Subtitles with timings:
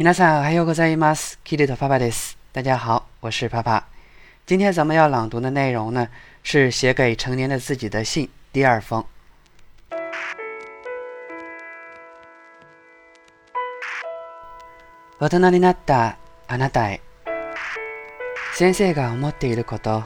[0.00, 1.40] 皆さんおはようございます。
[1.42, 2.38] キリ的爸爸です。
[2.52, 3.88] 大家好，我是爸爸。
[4.46, 6.06] 今天咱们要朗读的内容呢，
[6.44, 9.04] 是写给成年的自己的信第二封。
[15.18, 17.00] 大人になったあなたへ。
[18.54, 20.04] 先生が思っていること、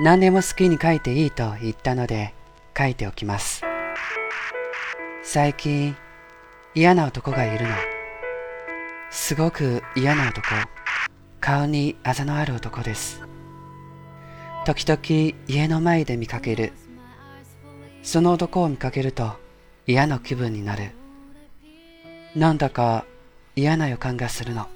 [0.00, 2.34] 何でも好きに書いていいと言ったので
[2.76, 3.62] 書いておきます。
[5.22, 5.94] 最近
[6.74, 7.99] 嫌な男がいるの。
[9.10, 10.46] すごく嫌な男。
[11.40, 13.20] 顔にあざのある男です。
[14.64, 16.72] 時々家の前で見かける。
[18.04, 19.32] その男を見かけると
[19.84, 20.92] 嫌な気分になる。
[22.36, 23.04] なんだか
[23.56, 24.68] 嫌な予感がするの。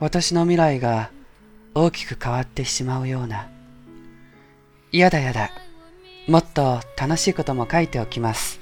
[0.00, 1.10] 私の未来が
[1.74, 3.48] 大きく変わってしまうような。
[4.92, 5.50] 嫌だ嫌だ。
[6.26, 8.60] もっと楽しいことも書いておきます。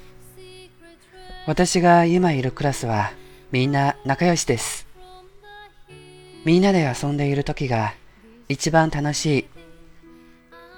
[1.45, 3.11] 私が今いるクラスは
[3.49, 4.87] みんな仲良しです。
[6.43, 7.93] みんなで遊んでいる時が
[8.49, 9.45] 一番楽しい。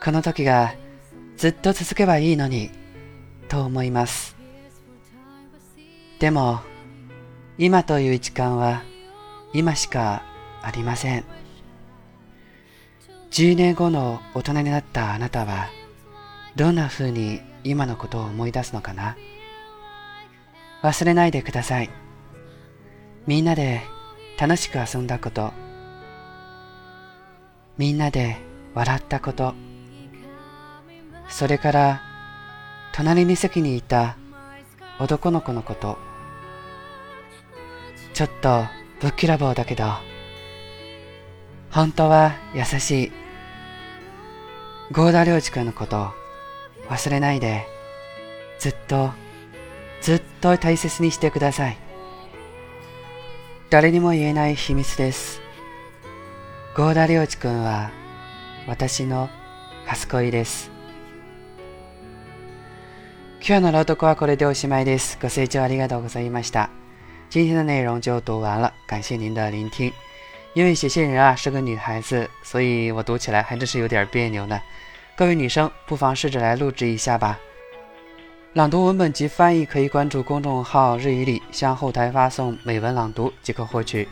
[0.03, 0.75] この時が
[1.35, 2.69] ずっと続けばいいのに
[3.47, 4.35] と思います。
[6.19, 6.59] でも
[7.57, 8.83] 今という時間は
[9.51, 10.23] 今しか
[10.61, 11.25] ありません。
[13.31, 15.69] 10年後の大人になったあなたは
[16.55, 19.17] どんな風に今のことを思い出すのかな？
[20.83, 21.89] 忘れないでください。
[23.27, 23.81] みんなで
[24.39, 25.53] 楽しく遊んだこと、
[27.77, 28.37] みんなで
[28.73, 29.53] 笑ったこと、
[31.27, 32.01] それから
[32.93, 34.17] 隣に席にいた
[34.99, 35.97] 男の子のこと、
[38.13, 38.65] ちょっと
[38.99, 39.85] ぶっきらぼうだけど、
[41.71, 43.11] 本当は優しい
[44.91, 46.11] 郷田良二君のこと
[46.87, 47.67] 忘れないで
[48.57, 49.11] ずっと
[50.01, 51.88] ずっと大切にしてください。
[53.69, 55.41] 誰にも言えない秘密です。
[56.75, 57.91] 郷田良二君は
[58.67, 59.29] 私の
[59.85, 60.71] 初恋です。
[63.47, 65.19] 今日の朗読はこれでおしまいです。
[65.21, 66.71] ご清聴ありがとうございました。
[67.29, 69.93] 今天的内容就读完了感谢您的聆听。
[70.55, 74.59] 因为写信人啊是个女孩子，所以我读起来还真是有点别扭呢。
[75.15, 77.37] 各位女生不妨试着来录制一下吧。
[78.53, 84.07] 朗读文本及翻译可以关注公众号“日语里”，向后台发送“美文朗读”即可获取。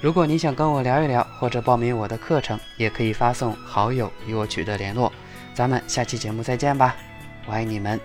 [0.00, 5.12] 如果你想跟我聊一聊，或者报名我的课程，也可以发送“好友”与我取得联络。
[5.54, 6.94] 咱们下期节目再见吧，
[7.46, 7.98] 我爱你们。